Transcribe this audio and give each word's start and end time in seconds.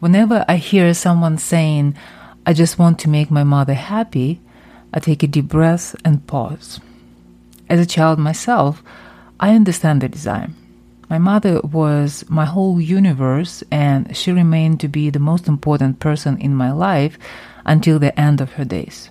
Whenever 0.00 0.44
I 0.46 0.56
hear 0.56 0.94
someone 0.94 1.38
saying, 1.38 1.96
I 2.46 2.52
just 2.52 2.78
want 2.78 3.00
to 3.00 3.08
make 3.08 3.32
my 3.32 3.42
mother 3.42 3.74
happy, 3.74 4.40
I 4.94 5.00
take 5.00 5.24
a 5.24 5.26
deep 5.26 5.48
breath 5.48 5.96
and 6.04 6.24
pause. 6.26 6.78
As 7.68 7.80
a 7.80 7.86
child 7.86 8.18
myself, 8.20 8.82
I 9.40 9.54
understand 9.54 10.00
the 10.00 10.08
desire. 10.08 10.50
My 11.10 11.18
mother 11.18 11.60
was 11.62 12.24
my 12.28 12.44
whole 12.44 12.80
universe, 12.80 13.64
and 13.72 14.16
she 14.16 14.30
remained 14.30 14.78
to 14.80 14.88
be 14.88 15.10
the 15.10 15.18
most 15.18 15.48
important 15.48 15.98
person 15.98 16.38
in 16.38 16.54
my 16.54 16.70
life 16.70 17.18
until 17.66 17.98
the 17.98 18.18
end 18.18 18.40
of 18.40 18.52
her 18.52 18.64
days. 18.64 19.10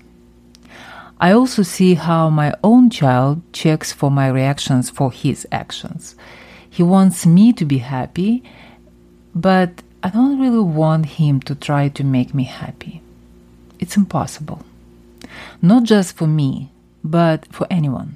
I 1.20 1.32
also 1.32 1.64
see 1.64 1.96
how 1.96 2.30
my 2.30 2.54
own 2.64 2.90
child 2.92 3.42
checks 3.52 3.92
for 3.92 4.10
my 4.10 4.28
reactions 4.30 4.90
for 4.90 5.12
his 5.12 5.46
actions. 5.52 6.16
He 6.70 6.84
wants 6.84 7.26
me 7.26 7.52
to 7.54 7.66
be 7.66 7.80
happy, 7.80 8.44
but 9.36 9.82
I 10.04 10.10
don't 10.10 10.40
really 10.40 10.60
want 10.60 11.18
him 11.18 11.40
to 11.42 11.56
try 11.56 11.90
to 11.90 12.04
make 12.04 12.34
me 12.34 12.44
happy. 12.44 13.02
It's 13.80 13.98
impossible. 13.98 14.64
Not 15.62 15.84
just 15.84 16.16
for 16.16 16.28
me, 16.28 16.70
but 17.04 17.48
for 17.52 17.66
anyone. 17.72 18.16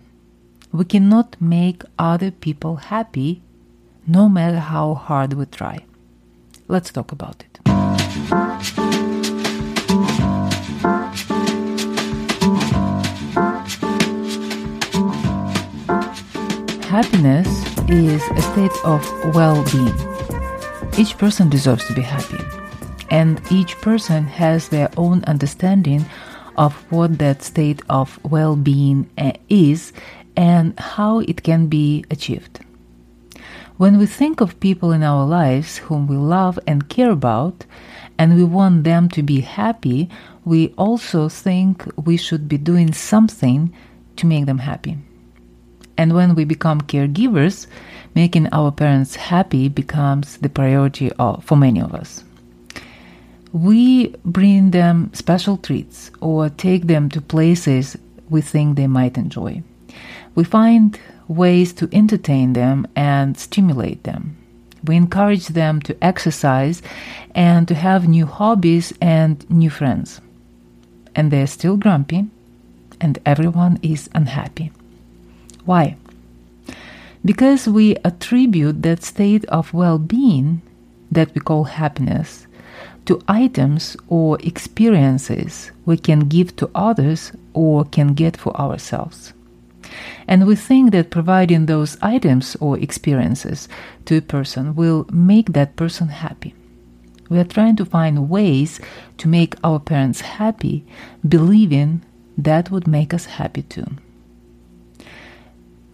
We 0.71 0.85
cannot 0.85 1.41
make 1.41 1.83
other 1.97 2.29
people 2.29 2.75
happy 2.77 3.41
no 4.05 4.29
matter 4.29 4.59
how 4.59 4.93
hard 4.93 5.33
we 5.33 5.45
try. 5.45 5.79
Let's 6.67 6.91
talk 6.91 7.11
about 7.11 7.43
it. 7.43 7.59
Happiness 16.85 17.47
is 17.89 18.21
a 18.35 18.41
state 18.41 18.85
of 18.85 19.01
well 19.33 19.63
being. 19.71 20.20
Each 20.97 21.17
person 21.17 21.49
deserves 21.49 21.85
to 21.87 21.93
be 21.93 22.01
happy, 22.01 22.43
and 23.09 23.41
each 23.49 23.77
person 23.77 24.25
has 24.25 24.67
their 24.67 24.89
own 24.97 25.23
understanding 25.23 26.05
of 26.57 26.73
what 26.91 27.17
that 27.17 27.43
state 27.43 27.81
of 27.89 28.19
well 28.23 28.55
being 28.55 29.09
uh, 29.17 29.31
is 29.49 29.93
and 30.35 30.77
how 30.79 31.19
it 31.19 31.43
can 31.43 31.67
be 31.67 32.05
achieved. 32.11 32.59
When 33.77 33.97
we 33.97 34.05
think 34.05 34.41
of 34.41 34.59
people 34.59 34.91
in 34.91 35.01
our 35.01 35.25
lives 35.25 35.77
whom 35.77 36.07
we 36.07 36.17
love 36.17 36.59
and 36.67 36.87
care 36.87 37.09
about, 37.09 37.65
and 38.17 38.35
we 38.35 38.43
want 38.43 38.83
them 38.83 39.09
to 39.09 39.23
be 39.23 39.41
happy, 39.41 40.09
we 40.45 40.73
also 40.77 41.29
think 41.29 41.83
we 41.95 42.17
should 42.17 42.47
be 42.47 42.57
doing 42.57 42.93
something 42.93 43.73
to 44.17 44.25
make 44.27 44.45
them 44.45 44.59
happy. 44.59 44.97
And 46.01 46.13
when 46.13 46.33
we 46.33 46.45
become 46.45 46.81
caregivers, 46.81 47.67
making 48.15 48.47
our 48.51 48.71
parents 48.71 49.13
happy 49.15 49.69
becomes 49.69 50.37
the 50.37 50.49
priority 50.49 51.11
of, 51.19 51.43
for 51.43 51.55
many 51.55 51.79
of 51.79 51.93
us. 51.93 52.23
We 53.53 54.15
bring 54.25 54.71
them 54.71 55.11
special 55.13 55.57
treats 55.57 56.09
or 56.19 56.49
take 56.49 56.87
them 56.87 57.07
to 57.09 57.21
places 57.21 57.99
we 58.31 58.41
think 58.41 58.77
they 58.77 58.87
might 58.87 59.15
enjoy. 59.15 59.61
We 60.33 60.43
find 60.43 60.99
ways 61.27 61.71
to 61.73 61.89
entertain 61.91 62.53
them 62.53 62.87
and 62.95 63.37
stimulate 63.37 64.03
them. 64.03 64.35
We 64.83 64.95
encourage 64.95 65.49
them 65.49 65.83
to 65.83 65.95
exercise 66.03 66.81
and 67.35 67.67
to 67.67 67.75
have 67.75 68.07
new 68.07 68.25
hobbies 68.25 68.91
and 69.01 69.47
new 69.51 69.69
friends. 69.69 70.19
And 71.13 71.29
they're 71.29 71.45
still 71.45 71.77
grumpy, 71.77 72.25
and 72.99 73.19
everyone 73.23 73.77
is 73.83 74.09
unhappy. 74.15 74.71
Why? 75.65 75.97
Because 77.23 77.67
we 77.67 77.95
attribute 78.03 78.81
that 78.81 79.03
state 79.03 79.45
of 79.45 79.73
well 79.73 79.99
being 79.99 80.61
that 81.11 81.33
we 81.35 81.41
call 81.41 81.65
happiness 81.65 82.47
to 83.05 83.21
items 83.27 83.97
or 84.07 84.39
experiences 84.41 85.71
we 85.85 85.97
can 85.97 86.21
give 86.21 86.55
to 86.55 86.69
others 86.73 87.31
or 87.53 87.83
can 87.85 88.13
get 88.13 88.37
for 88.37 88.55
ourselves. 88.59 89.33
And 90.27 90.47
we 90.47 90.55
think 90.55 90.91
that 90.91 91.09
providing 91.09 91.65
those 91.65 91.97
items 92.01 92.55
or 92.59 92.77
experiences 92.79 93.67
to 94.05 94.17
a 94.17 94.21
person 94.21 94.75
will 94.75 95.05
make 95.11 95.53
that 95.53 95.75
person 95.75 96.07
happy. 96.09 96.53
We 97.29 97.39
are 97.39 97.45
trying 97.45 97.75
to 97.77 97.85
find 97.85 98.29
ways 98.29 98.79
to 99.17 99.27
make 99.27 99.55
our 99.63 99.79
parents 99.79 100.21
happy, 100.21 100.85
believing 101.27 102.03
that 102.37 102.71
would 102.71 102.87
make 102.87 103.13
us 103.13 103.25
happy 103.25 103.63
too. 103.63 103.87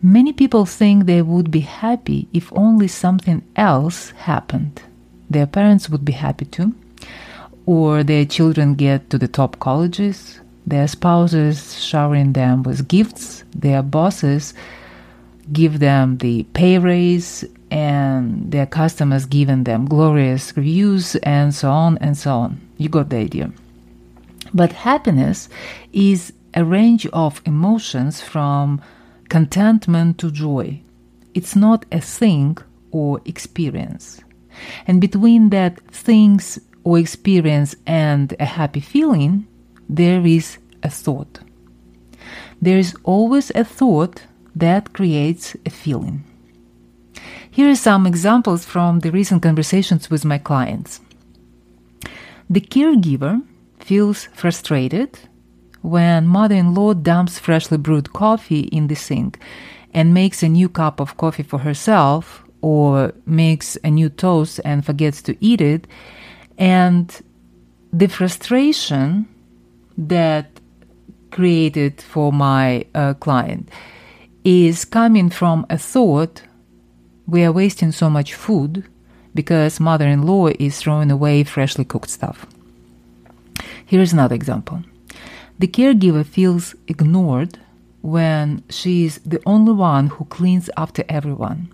Many 0.01 0.31
people 0.31 0.65
think 0.65 1.05
they 1.05 1.21
would 1.21 1.49
be 1.49 1.61
happy 1.61 2.27
if 2.31 2.53
only 2.53 2.87
something 2.87 3.41
else 3.55 4.11
happened. 4.11 4.81
Their 5.29 5.47
parents 5.47 5.89
would 5.89 6.05
be 6.05 6.13
happy 6.13 6.45
too, 6.45 6.75
or 7.65 8.03
their 8.03 8.25
children 8.25 8.75
get 8.75 9.09
to 9.09 9.17
the 9.17 9.27
top 9.27 9.59
colleges, 9.59 10.39
their 10.67 10.87
spouses 10.87 11.81
showering 11.83 12.33
them 12.33 12.61
with 12.63 12.87
gifts, 12.87 13.43
their 13.55 13.81
bosses 13.81 14.53
give 15.51 15.79
them 15.79 16.17
the 16.17 16.43
pay 16.53 16.77
raise, 16.77 17.43
and 17.71 18.51
their 18.51 18.65
customers 18.65 19.25
giving 19.25 19.63
them 19.63 19.85
glorious 19.85 20.55
reviews, 20.55 21.15
and 21.17 21.55
so 21.55 21.71
on 21.71 21.97
and 21.99 22.17
so 22.17 22.35
on. 22.35 22.61
You 22.77 22.89
got 22.89 23.09
the 23.09 23.17
idea. 23.17 23.51
But 24.53 24.73
happiness 24.73 25.49
is 25.91 26.33
a 26.53 26.63
range 26.63 27.05
of 27.07 27.41
emotions 27.45 28.21
from 28.21 28.81
contentment 29.29 30.17
to 30.19 30.31
joy. 30.31 30.81
It's 31.33 31.55
not 31.55 31.85
a 31.91 32.01
thing 32.01 32.57
or 32.91 33.21
experience. 33.25 34.21
And 34.87 34.99
between 34.99 35.49
that 35.49 35.79
things 35.91 36.59
or 36.83 36.97
experience 36.97 37.75
and 37.85 38.33
a 38.39 38.45
happy 38.45 38.79
feeling, 38.79 39.47
there 39.89 40.25
is 40.25 40.57
a 40.83 40.89
thought. 40.89 41.39
There 42.61 42.77
is 42.77 42.95
always 43.03 43.51
a 43.51 43.63
thought 43.63 44.23
that 44.55 44.93
creates 44.93 45.55
a 45.65 45.69
feeling. 45.69 46.23
Here 47.51 47.69
are 47.69 47.75
some 47.75 48.05
examples 48.05 48.65
from 48.65 48.99
the 48.99 49.11
recent 49.11 49.43
conversations 49.43 50.09
with 50.09 50.25
my 50.25 50.37
clients. 50.37 51.01
The 52.49 52.61
caregiver 52.61 53.41
feels 53.79 54.25
frustrated 54.33 55.19
when 55.81 56.27
mother 56.27 56.55
in 56.55 56.73
law 56.73 56.93
dumps 56.93 57.39
freshly 57.39 57.77
brewed 57.77 58.13
coffee 58.13 58.61
in 58.61 58.87
the 58.87 58.95
sink 58.95 59.39
and 59.93 60.13
makes 60.13 60.43
a 60.43 60.49
new 60.49 60.69
cup 60.69 60.99
of 60.99 61.17
coffee 61.17 61.43
for 61.43 61.59
herself 61.59 62.43
or 62.61 63.13
makes 63.25 63.77
a 63.83 63.89
new 63.89 64.09
toast 64.09 64.59
and 64.65 64.85
forgets 64.85 65.21
to 65.21 65.37
eat 65.39 65.61
it. 65.61 65.87
And 66.57 67.13
the 67.93 68.07
frustration 68.07 69.27
that 69.97 70.59
created 71.31 72.01
for 72.01 72.31
my 72.31 72.85
uh, 72.95 73.13
client 73.15 73.69
is 74.43 74.85
coming 74.85 75.29
from 75.29 75.65
a 75.69 75.77
thought 75.77 76.41
we 77.27 77.43
are 77.43 77.51
wasting 77.51 77.91
so 77.91 78.09
much 78.09 78.33
food 78.33 78.85
because 79.35 79.79
mother 79.79 80.07
in 80.07 80.23
law 80.23 80.47
is 80.47 80.79
throwing 80.79 81.11
away 81.11 81.43
freshly 81.43 81.85
cooked 81.85 82.09
stuff. 82.09 82.45
Here's 83.85 84.13
another 84.13 84.35
example. 84.35 84.81
The 85.59 85.67
caregiver 85.67 86.25
feels 86.25 86.75
ignored 86.87 87.59
when 88.01 88.63
she 88.69 89.05
is 89.05 89.19
the 89.25 89.41
only 89.45 89.73
one 89.73 90.07
who 90.07 90.25
cleans 90.25 90.69
up 90.69 90.77
after 90.77 91.03
everyone. 91.09 91.69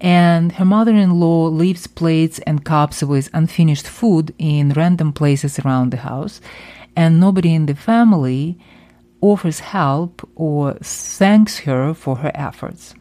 And 0.00 0.52
her 0.52 0.64
mother 0.64 0.94
in 0.94 1.20
law 1.20 1.48
leaves 1.48 1.86
plates 1.86 2.40
and 2.46 2.64
cups 2.64 3.02
with 3.02 3.30
unfinished 3.34 3.86
food 3.86 4.34
in 4.38 4.70
random 4.70 5.12
places 5.12 5.58
around 5.58 5.90
the 5.90 5.98
house, 5.98 6.40
and 6.96 7.20
nobody 7.20 7.54
in 7.54 7.66
the 7.66 7.74
family 7.74 8.58
offers 9.20 9.60
help 9.60 10.28
or 10.34 10.74
thanks 10.82 11.60
her 11.60 11.94
for 11.94 12.16
her 12.16 12.32
efforts. 12.34 12.94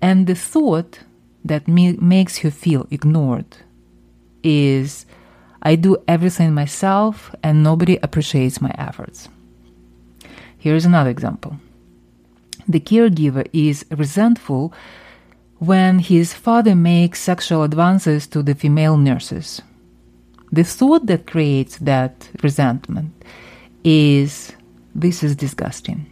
And 0.00 0.26
the 0.26 0.34
thought 0.34 1.00
that 1.44 1.66
me- 1.66 1.98
makes 2.00 2.38
her 2.38 2.50
feel 2.50 2.86
ignored 2.90 3.56
is 4.42 5.06
I 5.62 5.74
do 5.74 5.96
everything 6.06 6.54
myself 6.54 7.34
and 7.42 7.62
nobody 7.62 7.98
appreciates 8.02 8.60
my 8.60 8.72
efforts. 8.78 9.28
Here's 10.56 10.84
another 10.84 11.10
example. 11.10 11.56
The 12.66 12.80
caregiver 12.80 13.46
is 13.52 13.84
resentful 13.90 14.72
when 15.58 15.98
his 15.98 16.34
father 16.34 16.74
makes 16.74 17.20
sexual 17.20 17.62
advances 17.62 18.26
to 18.28 18.42
the 18.42 18.54
female 18.54 18.96
nurses. 18.96 19.60
The 20.52 20.64
thought 20.64 21.06
that 21.06 21.26
creates 21.26 21.78
that 21.78 22.30
resentment 22.42 23.12
is 23.84 24.52
this 24.94 25.22
is 25.22 25.36
disgusting. 25.36 26.06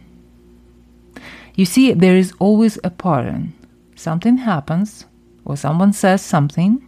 You 1.55 1.65
see, 1.65 1.93
there 1.93 2.15
is 2.15 2.33
always 2.39 2.77
a 2.83 2.89
pattern. 2.89 3.53
Something 3.95 4.37
happens, 4.37 5.05
or 5.43 5.57
someone 5.57 5.91
says 5.91 6.21
something, 6.21 6.87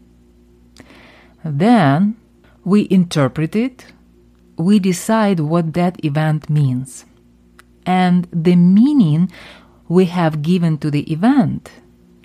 then 1.44 2.16
we 2.64 2.88
interpret 2.90 3.56
it, 3.56 3.86
we 4.58 4.80
decide 4.80 5.40
what 5.40 5.74
that 5.74 6.04
event 6.04 6.50
means. 6.50 7.06
And 7.86 8.28
the 8.32 8.56
meaning 8.56 9.32
we 9.88 10.06
have 10.06 10.42
given 10.42 10.78
to 10.80 10.92
the 10.92 11.12
event 11.12 11.72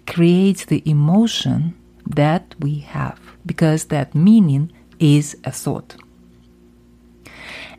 creates 0.06 0.64
the 0.64 0.82
emotion 0.88 1.74
that 2.06 2.54
we 2.58 2.80
have 2.80 3.18
because 3.46 3.86
that 3.86 4.14
meaning 4.14 4.70
is 4.98 5.36
a 5.44 5.50
thought. 5.50 5.96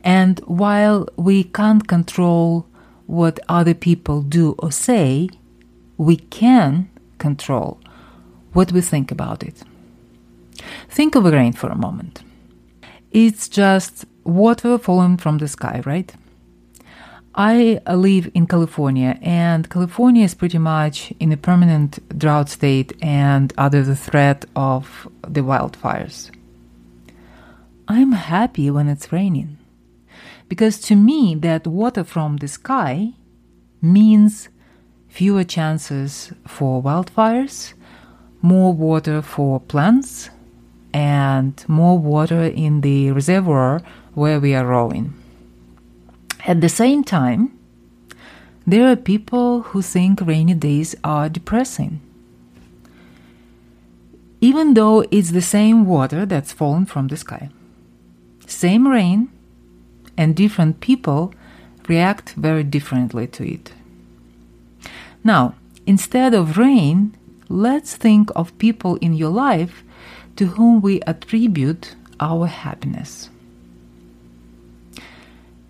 And 0.03 0.39
while 0.45 1.07
we 1.15 1.43
can't 1.43 1.87
control 1.87 2.67
what 3.07 3.39
other 3.49 3.73
people 3.73 4.21
do 4.21 4.55
or 4.59 4.71
say, 4.71 5.29
we 5.97 6.17
can 6.17 6.89
control 7.17 7.79
what 8.53 8.71
we 8.71 8.81
think 8.81 9.11
about 9.11 9.43
it. 9.43 9.63
Think 10.89 11.15
of 11.15 11.25
rain 11.25 11.53
for 11.53 11.69
a 11.69 11.75
moment. 11.75 12.23
It's 13.15 13.47
just 13.47 14.03
water 14.25 14.77
falling 14.77 15.15
from 15.15 15.37
the 15.37 15.47
sky, 15.47 15.81
right? 15.85 16.13
I 17.33 17.79
live 17.87 18.29
in 18.33 18.45
California, 18.45 19.17
and 19.21 19.69
California 19.69 20.25
is 20.25 20.35
pretty 20.35 20.57
much 20.57 21.13
in 21.17 21.31
a 21.31 21.37
permanent 21.37 21.97
drought 22.19 22.49
state 22.49 22.91
and 23.01 23.53
under 23.57 23.83
the 23.83 23.95
threat 23.95 24.43
of 24.53 25.07
the 25.25 25.39
wildfires. 25.39 26.29
I'm 27.87 28.11
happy 28.11 28.69
when 28.69 28.89
it's 28.89 29.13
raining 29.13 29.59
because 30.49 30.81
to 30.81 30.97
me, 30.97 31.35
that 31.35 31.65
water 31.65 32.03
from 32.03 32.35
the 32.35 32.49
sky 32.49 33.13
means 33.81 34.49
fewer 35.07 35.45
chances 35.45 36.33
for 36.45 36.83
wildfires, 36.83 37.75
more 38.41 38.73
water 38.73 39.21
for 39.21 39.61
plants, 39.61 40.31
and 40.95 41.61
more 41.67 41.99
water 41.99 42.43
in 42.43 42.79
the 42.79 43.11
reservoir 43.11 43.81
where 44.13 44.39
we 44.39 44.55
are 44.55 44.65
rowing. 44.65 45.13
At 46.47 46.61
the 46.61 46.69
same 46.69 47.03
time, 47.03 47.51
there 48.65 48.89
are 48.89 48.95
people 48.95 49.63
who 49.63 49.81
think 49.81 50.21
rainy 50.21 50.53
days 50.53 50.95
are 51.03 51.27
depressing. 51.27 51.99
Even 54.39 54.73
though 54.73 55.03
it's 55.11 55.31
the 55.31 55.41
same 55.41 55.85
water 55.85 56.25
that's 56.25 56.53
fallen 56.53 56.85
from 56.85 57.09
the 57.09 57.17
sky, 57.17 57.49
same 58.47 58.87
rain, 58.87 59.27
and 60.15 60.33
different 60.33 60.79
people 60.79 61.33
react 61.89 62.29
very 62.35 62.63
differently 62.63 63.27
to 63.27 63.43
it. 63.43 63.73
Now, 65.25 65.55
instead 65.85 66.33
of 66.33 66.57
rain, 66.57 67.17
let's 67.49 67.97
think 67.97 68.31
of 68.33 68.57
people 68.59 68.95
in 69.01 69.13
your 69.13 69.31
life 69.31 69.83
to 70.35 70.47
whom 70.47 70.81
we 70.81 71.01
attribute 71.01 71.95
our 72.19 72.47
happiness. 72.47 73.29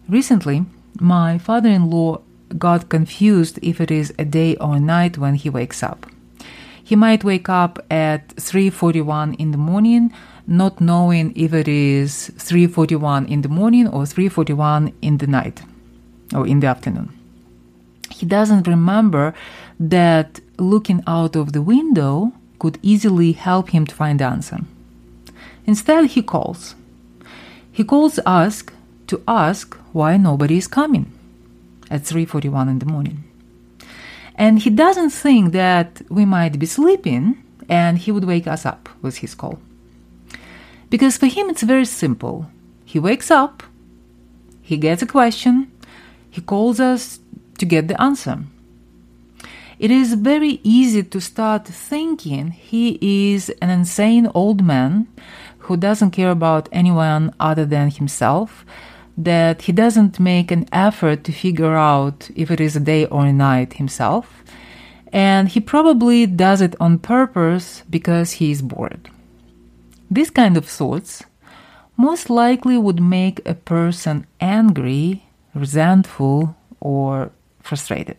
Recently, 0.08 0.66
my 1.00 1.38
father 1.38 1.70
in 1.70 1.90
law 1.90 2.22
got 2.58 2.90
confused 2.90 3.60
if 3.62 3.82
it 3.82 3.92
is 3.92 4.14
a 4.20 4.26
day 4.26 4.56
or 4.58 4.76
a 4.76 4.80
night 4.80 5.18
when 5.18 5.36
he 5.36 5.50
wakes 5.50 5.82
up. 5.82 6.06
He 6.84 6.96
might 6.96 7.24
wake 7.24 7.50
up 7.50 7.80
at 7.90 8.36
3:41 8.36 9.34
in 9.40 9.52
the 9.52 9.58
morning 9.58 10.12
not 10.48 10.80
knowing 10.80 11.34
if 11.36 11.54
it 11.54 11.68
is 11.68 12.32
3:41 12.38 13.26
in 13.28 13.42
the 13.42 13.50
morning 13.50 13.88
or 13.88 14.06
3:41 14.06 14.94
in 15.02 15.18
the 15.18 15.28
night 15.28 15.64
or 16.34 16.46
in 16.46 16.60
the 16.60 16.68
afternoon. 16.68 17.10
He 18.12 18.26
doesn't 18.26 18.68
remember 18.68 19.34
that 19.80 20.40
looking 20.60 21.02
out 21.08 21.36
of 21.36 21.52
the 21.52 21.62
window 21.62 22.32
could 22.66 22.80
easily 22.82 23.32
help 23.34 23.70
him 23.70 23.86
to 23.86 23.94
find 23.94 24.20
the 24.20 24.26
answer. 24.26 24.60
Instead, 25.68 26.04
he 26.08 26.24
calls. 26.24 26.74
He 27.72 27.84
calls 27.84 28.20
us 28.26 28.64
to 29.06 29.22
ask 29.28 29.76
why 29.94 30.18
nobody 30.18 30.58
is 30.58 30.68
coming 30.80 31.06
at 31.92 32.02
3:41 32.02 32.68
in 32.74 32.80
the 32.80 32.92
morning. 32.96 33.18
And 34.44 34.54
he 34.66 34.72
doesn't 34.84 35.14
think 35.24 35.44
that 35.52 35.90
we 36.18 36.26
might 36.26 36.56
be 36.58 36.66
sleeping 36.78 37.24
and 37.70 37.94
he 38.00 38.12
would 38.12 38.26
wake 38.26 38.48
us 38.56 38.66
up 38.66 38.90
with 39.04 39.18
his 39.18 39.36
call. 39.36 39.58
Because 40.90 41.18
for 41.18 41.30
him, 41.38 41.46
it's 41.52 41.72
very 41.74 41.86
simple. 42.04 42.36
He 42.92 42.98
wakes 43.10 43.30
up, 43.42 43.56
he 44.70 44.78
gets 44.88 45.04
a 45.04 45.14
question, 45.18 45.54
he 46.36 46.42
calls 46.42 46.80
us 46.80 47.20
to 47.60 47.66
get 47.74 47.88
the 47.88 48.02
answer. 48.10 48.38
It 49.78 49.92
is 49.92 50.14
very 50.14 50.62
easy 50.64 51.04
to 51.04 51.20
start 51.20 51.68
thinking 51.68 52.52
he 52.52 52.98
is 53.34 53.50
an 53.62 53.70
insane 53.70 54.30
old 54.34 54.64
man 54.64 55.08
who 55.60 55.76
doesn't 55.76 56.12
care 56.12 56.32
about 56.32 56.70
anyone 56.72 57.34
other 57.40 57.66
than 57.66 57.90
himself, 57.90 58.66
that 59.18 59.64
he 59.64 59.74
doesn't 59.74 60.20
make 60.20 60.50
an 60.52 60.68
effort 60.72 61.26
to 61.26 61.32
figure 61.32 61.76
out 61.76 62.30
if 62.36 62.52
it 62.52 62.62
is 62.62 62.76
a 62.76 62.80
day 62.80 63.06
or 63.08 63.26
a 63.26 63.34
night 63.34 63.74
himself, 63.74 64.44
and 65.12 65.50
he 65.50 65.60
probably 65.60 66.26
does 66.26 66.62
it 66.62 66.76
on 66.80 67.00
purpose 67.00 67.84
because 67.90 68.34
he 68.34 68.52
is 68.52 68.62
bored. 68.62 69.10
This 70.10 70.30
kind 70.30 70.56
of 70.56 70.66
thoughts 70.66 71.24
most 71.98 72.30
likely 72.30 72.78
would 72.78 73.02
make 73.02 73.46
a 73.46 73.56
person 73.56 74.26
angry, 74.40 75.26
resentful, 75.54 76.56
or 76.80 77.32
frustrated. 77.62 78.18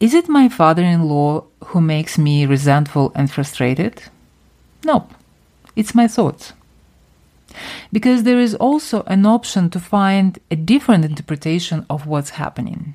Is 0.00 0.14
it 0.14 0.30
my 0.30 0.48
father 0.48 0.82
in 0.82 1.02
law 1.02 1.44
who 1.66 1.80
makes 1.82 2.16
me 2.16 2.46
resentful 2.46 3.12
and 3.14 3.30
frustrated? 3.30 4.02
No, 4.82 5.06
it's 5.76 5.94
my 5.94 6.08
thoughts. 6.08 6.54
Because 7.92 8.22
there 8.22 8.40
is 8.40 8.54
also 8.54 9.02
an 9.02 9.26
option 9.26 9.68
to 9.70 9.78
find 9.78 10.38
a 10.50 10.56
different 10.56 11.04
interpretation 11.04 11.84
of 11.90 12.06
what's 12.06 12.30
happening. 12.30 12.94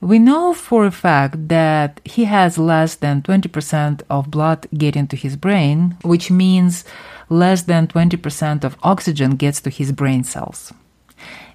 We 0.00 0.20
know 0.20 0.54
for 0.54 0.86
a 0.86 0.92
fact 0.92 1.48
that 1.48 2.00
he 2.04 2.24
has 2.24 2.56
less 2.56 2.94
than 2.94 3.22
20% 3.22 4.02
of 4.08 4.30
blood 4.30 4.68
getting 4.72 5.08
to 5.08 5.16
his 5.16 5.36
brain, 5.36 5.96
which 6.02 6.30
means 6.30 6.84
less 7.28 7.62
than 7.62 7.88
20% 7.88 8.62
of 8.62 8.78
oxygen 8.84 9.32
gets 9.32 9.60
to 9.62 9.70
his 9.70 9.90
brain 9.90 10.22
cells. 10.22 10.72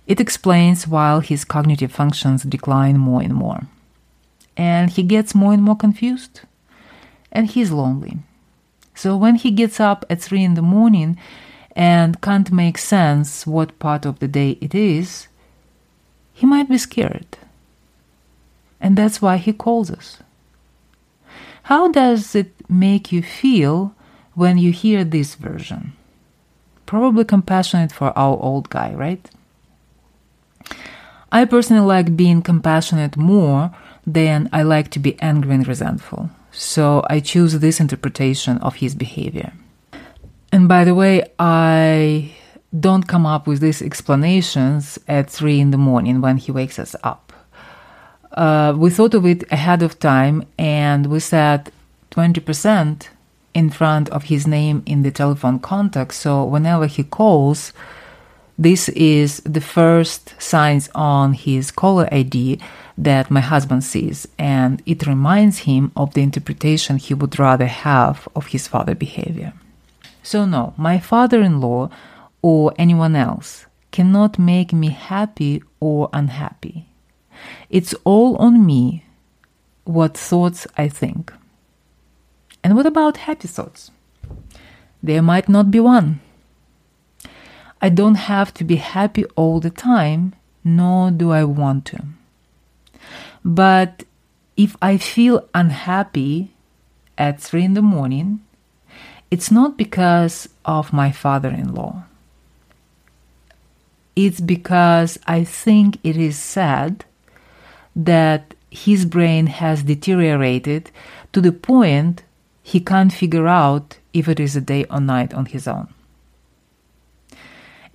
It 0.07 0.19
explains 0.19 0.87
why 0.87 1.19
his 1.21 1.45
cognitive 1.45 1.91
functions 1.91 2.43
decline 2.43 2.97
more 2.97 3.21
and 3.21 3.33
more. 3.33 3.61
And 4.55 4.89
he 4.89 5.03
gets 5.03 5.35
more 5.35 5.53
and 5.53 5.63
more 5.63 5.75
confused. 5.75 6.41
And 7.31 7.47
he's 7.47 7.71
lonely. 7.71 8.19
So 8.93 9.17
when 9.17 9.35
he 9.35 9.51
gets 9.51 9.79
up 9.79 10.05
at 10.09 10.21
3 10.21 10.43
in 10.43 10.53
the 10.53 10.61
morning 10.61 11.17
and 11.75 12.21
can't 12.21 12.51
make 12.51 12.77
sense 12.77 13.45
what 13.45 13.79
part 13.79 14.05
of 14.05 14.19
the 14.19 14.27
day 14.27 14.57
it 14.61 14.73
is, 14.73 15.27
he 16.33 16.45
might 16.45 16.69
be 16.69 16.77
scared 16.77 17.37
and 18.85 18.95
that's 18.95 19.19
why 19.19 19.37
he 19.37 19.51
calls 19.51 19.89
us. 19.89 20.19
How 21.63 21.91
does 21.91 22.35
it 22.35 22.53
make 22.69 23.11
you 23.11 23.23
feel 23.23 23.95
when 24.35 24.59
you 24.59 24.71
hear 24.71 25.03
this 25.03 25.33
version? 25.33 25.93
Probably 26.85 27.25
compassionate 27.25 27.91
for 27.91 28.15
our 28.15 28.37
old 28.37 28.69
guy, 28.69 28.93
right? 28.93 29.27
I 31.31 31.45
personally 31.45 31.85
like 31.85 32.15
being 32.15 32.41
compassionate 32.41 33.17
more 33.17 33.71
than 34.05 34.49
I 34.53 34.63
like 34.63 34.89
to 34.91 34.99
be 34.99 35.19
angry 35.19 35.55
and 35.55 35.67
resentful. 35.67 36.29
So 36.51 37.05
I 37.09 37.19
choose 37.19 37.59
this 37.59 37.79
interpretation 37.79 38.57
of 38.59 38.75
his 38.75 38.95
behavior. 38.95 39.53
And 40.51 40.67
by 40.67 40.85
the 40.85 40.95
way, 40.95 41.23
I 41.37 42.31
don't 42.77 43.07
come 43.07 43.25
up 43.25 43.47
with 43.47 43.59
these 43.59 43.81
explanations 43.81 44.97
at 45.07 45.29
3 45.29 45.59
in 45.59 45.71
the 45.71 45.77
morning 45.77 46.21
when 46.21 46.37
he 46.37 46.51
wakes 46.51 46.79
us 46.79 46.95
up 47.03 47.25
uh, 48.35 48.73
we 48.77 48.89
thought 48.89 49.13
of 49.13 49.25
it 49.25 49.43
ahead 49.51 49.81
of 49.81 49.97
time 49.99 50.45
and 50.59 51.07
we 51.07 51.19
said 51.19 51.71
20% 52.11 53.07
in 53.53 53.69
front 53.69 54.09
of 54.09 54.25
his 54.25 54.45
name 54.45 54.83
in 54.85 55.01
the 55.01 55.11
telephone 55.11 55.59
contact. 55.59 56.13
So 56.13 56.43
whenever 56.43 56.85
he 56.85 57.03
calls, 57.03 57.71
this 58.57 58.89
is 58.89 59.41
the 59.41 59.61
first 59.61 60.33
signs 60.41 60.89
on 60.95 61.33
his 61.33 61.71
caller 61.71 62.07
ID 62.11 62.59
that 62.97 63.29
my 63.29 63.41
husband 63.41 63.83
sees, 63.83 64.27
and 64.39 64.81
it 64.85 65.05
reminds 65.05 65.59
him 65.59 65.91
of 65.95 66.13
the 66.13 66.21
interpretation 66.21 66.97
he 66.97 67.13
would 67.13 67.37
rather 67.37 67.67
have 67.67 68.27
of 68.35 68.47
his 68.47 68.67
father 68.67 68.95
behavior. 68.95 69.53
So, 70.23 70.45
no, 70.45 70.73
my 70.77 70.99
father 70.99 71.41
in 71.41 71.59
law 71.59 71.89
or 72.41 72.73
anyone 72.77 73.15
else 73.15 73.65
cannot 73.91 74.39
make 74.39 74.71
me 74.71 74.89
happy 74.89 75.61
or 75.79 76.09
unhappy. 76.13 76.85
It's 77.69 77.93
all 78.05 78.37
on 78.37 78.65
me 78.65 79.05
what 79.83 80.17
thoughts 80.17 80.65
I 80.77 80.87
think. 80.87 81.33
And 82.63 82.75
what 82.75 82.85
about 82.85 83.17
happy 83.17 83.47
thoughts? 83.47 83.91
There 85.03 85.21
might 85.21 85.49
not 85.49 85.69
be 85.69 85.79
one. 85.79 86.21
I 87.85 87.89
don't 87.89 88.15
have 88.15 88.51
to 88.55 88.63
be 88.63 88.77
happy 88.77 89.25
all 89.35 89.59
the 89.59 89.69
time, 89.69 90.33
nor 90.63 91.11
do 91.11 91.29
I 91.29 91.43
want 91.43 91.85
to. 91.91 91.99
But 93.43 94.05
if 94.57 94.75
I 94.81 94.97
feel 94.97 95.47
unhappy 95.53 96.49
at 97.15 97.39
3 97.39 97.63
in 97.63 97.73
the 97.75 97.83
morning, 97.83 98.39
it's 99.29 99.51
not 99.51 99.77
because 99.77 100.49
of 100.65 100.93
my 100.93 101.11
father 101.11 101.49
in 101.49 101.75
law. 101.75 102.05
It's 104.15 104.41
because 104.41 105.19
I 105.27 105.43
think 105.43 105.99
it 106.03 106.17
is 106.17 106.39
sad 106.39 107.05
that 107.95 108.55
his 108.71 109.05
brain 109.05 109.45
has 109.45 109.83
deteriorated 109.83 110.89
to 111.33 111.39
the 111.39 111.51
point 111.51 112.23
he 112.63 112.79
can't 112.79 113.13
figure 113.13 113.47
out 113.47 113.99
if 114.11 114.27
it 114.27 114.39
is 114.39 114.55
a 114.55 114.67
day 114.73 114.85
or 114.85 114.99
night 114.99 115.35
on 115.35 115.45
his 115.45 115.67
own. 115.67 115.94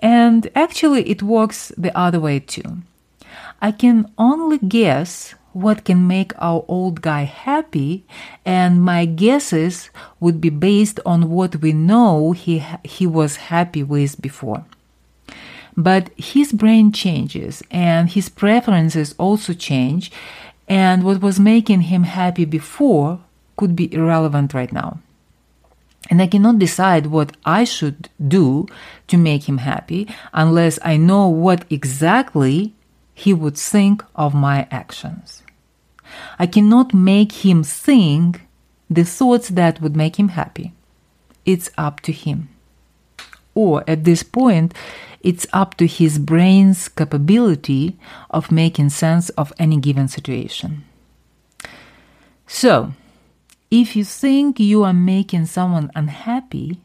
And 0.01 0.51
actually, 0.55 1.09
it 1.09 1.23
works 1.23 1.73
the 1.77 1.97
other 1.97 2.19
way 2.19 2.41
too. 2.41 2.79
I 3.61 3.73
can 3.73 4.11
only 4.17 4.59
guess 4.59 5.35
what 5.53 5.85
can 5.85 6.07
make 6.07 6.33
our 6.39 6.65
old 6.69 7.03
guy 7.03 7.25
happy, 7.25 8.05
and 8.45 8.83
my 8.83 9.05
guesses 9.05 9.91
would 10.21 10.41
be 10.41 10.49
based 10.49 11.01
on 11.05 11.29
what 11.29 11.57
we 11.57 11.73
know 11.73 12.33
he, 12.33 12.65
he 12.85 13.07
was 13.07 13.37
happy 13.37 13.83
with 13.83 14.21
before. 14.23 14.65
But 15.77 16.11
his 16.17 16.53
brain 16.53 16.93
changes, 16.93 17.63
and 17.71 18.09
his 18.11 18.29
preferences 18.29 19.15
also 19.19 19.53
change, 19.53 20.11
and 20.69 21.03
what 21.03 21.21
was 21.21 21.41
making 21.41 21.83
him 21.83 22.05
happy 22.05 22.45
before 22.45 23.21
could 23.57 23.75
be 23.75 23.93
irrelevant 23.93 24.55
right 24.55 24.73
now. 24.73 25.01
And 26.09 26.23
I 26.23 26.27
cannot 26.27 26.59
decide 26.59 27.07
what 27.07 27.37
I 27.45 27.65
should 27.65 28.09
do 28.27 28.67
to 29.09 29.17
make 29.17 29.49
him 29.49 29.59
happy 29.59 30.09
unless 30.33 30.79
I 30.83 30.97
know 30.97 31.29
what 31.29 31.65
exactly 31.71 32.75
he 33.13 33.35
would 33.35 33.57
think 33.57 34.03
of 34.15 34.35
my 34.35 34.67
actions. 34.71 35.43
I 36.39 36.47
cannot 36.47 36.95
make 36.95 37.45
him 37.45 37.63
think 37.63 38.43
the 38.89 39.05
thoughts 39.05 39.51
that 39.51 39.81
would 39.81 39.95
make 39.95 40.19
him 40.19 40.29
happy. 40.29 40.73
It's 41.45 41.71
up 41.77 42.01
to 42.01 42.13
him. 42.13 42.49
Or 43.55 43.85
at 43.87 44.05
this 44.05 44.23
point, 44.23 44.75
it's 45.21 45.47
up 45.53 45.77
to 45.77 45.87
his 45.87 46.19
brain's 46.19 46.89
capability 46.89 47.99
of 48.31 48.51
making 48.51 48.91
sense 48.91 49.29
of 49.31 49.53
any 49.59 49.77
given 49.77 50.09
situation. 50.09 50.85
So, 52.47 52.93
if 53.71 53.95
you 53.95 54.05
think 54.05 54.59
you 54.59 54.83
are 54.83 54.93
making 54.93 55.47
someone 55.47 55.91
unhappy 55.95 56.81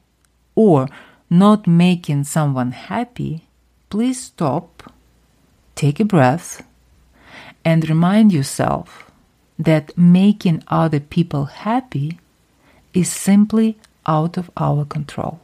or 0.54 0.88
not 1.30 1.65
making 1.65 2.24
someone 2.24 2.72
happy, 2.72 3.48
please 3.89 4.22
stop, 4.22 4.94
take 5.74 6.00
a 6.00 6.06
breath, 6.06 6.63
and 7.63 7.89
remind 7.89 8.32
yourself 8.32 9.12
that 9.58 9.98
making 9.98 10.63
other 10.68 11.00
people 11.00 11.46
happy 11.46 12.20
is 12.94 13.12
simply 13.12 13.77
out 14.06 14.38
of 14.38 14.51
our 14.56 14.86
control. 14.86 15.39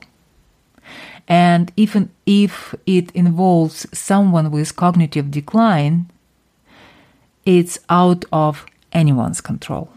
And 1.27 1.71
even 1.75 2.09
if 2.25 2.75
it 2.85 3.11
involves 3.11 3.87
someone 3.97 4.51
with 4.51 4.75
cognitive 4.75 5.31
decline, 5.31 6.11
it's 7.45 7.79
out 7.89 8.25
of 8.31 8.65
anyone's 8.91 9.41
control. 9.41 9.89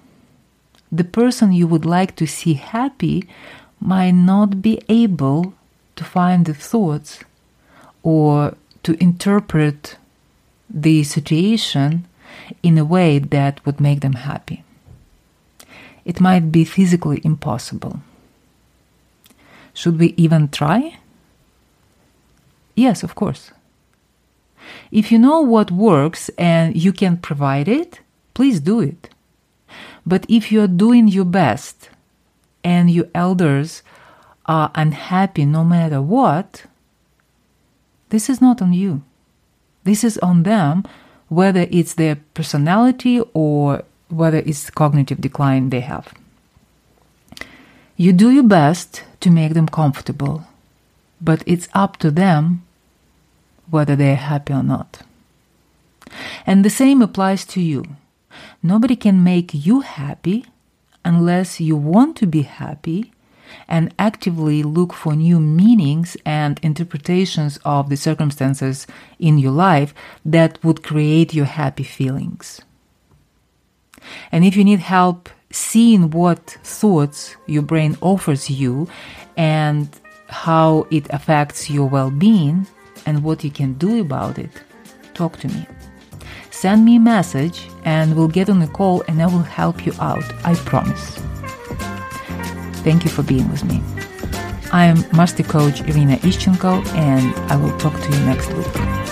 The 0.95 1.03
person 1.03 1.53
you 1.53 1.67
would 1.67 1.85
like 1.85 2.15
to 2.17 2.27
see 2.27 2.55
happy 2.55 3.27
might 3.81 4.13
not 4.13 4.63
be 4.63 4.81
able 4.89 5.55
to 5.97 6.05
find 6.05 6.47
the 6.47 6.55
thoughts 6.55 7.25
or 8.05 8.55
to 8.85 9.03
interpret 9.03 9.97
the 10.71 11.03
situation 11.03 12.07
in 12.63 12.79
a 12.79 12.85
way 12.85 13.19
that 13.19 13.65
would 13.67 13.81
make 13.81 14.03
them 14.03 14.13
happy. 14.13 14.63
It 16.05 16.21
might 16.21 16.53
be 16.53 16.65
physically 16.65 17.21
impossible. 17.25 17.99
Should 19.73 19.99
we 19.99 20.15
even 20.17 20.49
try? 20.49 20.99
Yes, 22.77 23.03
of 23.03 23.17
course. 23.17 23.51
If 24.93 25.11
you 25.11 25.19
know 25.19 25.41
what 25.41 25.73
works 25.73 26.29
and 26.39 26.77
you 26.77 26.93
can 26.93 27.17
provide 27.17 27.67
it, 27.67 27.99
please 28.33 28.61
do 28.61 28.79
it. 28.79 29.09
But 30.07 30.27
if 30.29 30.53
you 30.53 30.63
are 30.63 30.69
doing 30.69 31.09
your 31.09 31.25
best 31.25 31.89
and 32.63 32.91
your 32.91 33.07
elders 33.15 33.83
are 34.47 34.71
unhappy 34.75 35.45
no 35.47 35.65
matter 35.65 36.03
what, 36.03 36.65
this 38.11 38.29
is 38.29 38.41
not 38.41 38.61
on 38.61 38.73
you. 38.73 39.03
This 39.85 40.05
is 40.05 40.19
on 40.19 40.43
them, 40.43 40.85
whether 41.29 41.67
it's 41.71 41.95
their 41.95 42.17
personality 42.35 43.21
or 43.33 43.83
whether 44.09 44.39
it's 44.39 44.71
cognitive 44.71 45.21
decline 45.21 45.71
they 45.71 45.81
have. 45.81 46.13
You 47.97 48.13
do 48.13 48.31
your 48.31 48.45
best 48.45 49.05
to 49.21 49.31
make 49.31 49.55
them 49.55 49.69
comfortable, 49.69 50.45
but 51.21 51.43
it's 51.47 51.69
up 51.75 51.97
to 51.99 52.11
them 52.11 52.63
whether 53.71 53.97
they're 53.97 54.17
happy 54.17 54.53
or 54.53 54.63
not. 54.63 55.03
And 56.47 56.65
the 56.65 56.71
same 56.71 57.01
applies 57.03 57.45
to 57.47 57.61
you. 57.61 57.85
Nobody 58.63 58.97
can 58.97 59.23
make 59.23 59.53
you 59.55 59.81
happy 59.81 60.47
unless 61.05 61.61
you 61.61 61.77
want 61.77 62.17
to 62.17 62.27
be 62.27 62.43
happy 62.43 63.13
and 63.69 63.95
actively 63.99 64.63
look 64.63 64.93
for 64.93 65.15
new 65.15 65.39
meanings 65.39 66.17
and 66.25 66.59
interpretations 66.63 67.59
of 67.65 67.89
the 67.89 67.97
circumstances 67.97 68.87
in 69.19 69.39
your 69.39 69.53
life 69.53 69.95
that 70.25 70.63
would 70.65 70.83
create 70.83 71.35
your 71.35 71.45
happy 71.45 71.85
feelings. 71.85 72.61
And 74.33 74.45
if 74.45 74.57
you 74.57 74.65
need 74.65 74.81
help 74.81 75.29
seeing 75.51 76.11
what 76.11 76.59
thoughts 76.65 77.37
your 77.47 77.63
brain 77.63 77.97
offers 78.01 78.51
you 78.51 78.89
and 79.37 79.89
how 80.29 80.87
it 80.91 81.07
affects 81.11 81.71
your 81.71 81.89
well 81.89 82.11
being 82.11 82.67
and 83.07 83.23
what 83.23 83.45
you 83.45 83.51
can 83.51 83.75
do 83.75 84.01
about 84.01 84.39
it, 84.39 84.51
talk 85.15 85.39
to 85.39 85.49
me. 85.49 85.67
Send 86.65 86.87
me 86.87 86.97
a 86.97 86.99
message 86.99 87.69
and 87.85 88.17
we'll 88.17 88.27
get 88.27 88.49
on 88.49 88.63
a 88.63 88.67
call 88.67 89.03
and 89.07 89.21
I 89.21 89.27
will 89.27 89.43
help 89.43 89.85
you 89.85 89.93
out. 90.01 90.25
I 90.47 90.55
promise. 90.55 91.17
Thank 92.83 93.05
you 93.05 93.11
for 93.11 93.23
being 93.23 93.51
with 93.51 93.65
me. 93.65 93.83
I 94.73 94.87
am 94.87 95.05
Master 95.15 95.43
Coach 95.43 95.83
Irina 95.83 96.17
Ischenko 96.23 96.83
and 96.95 97.35
I 97.53 97.57
will 97.57 97.77
talk 97.77 97.93
to 97.93 98.11
you 98.11 98.19
next 98.25 98.51
week. 98.55 99.04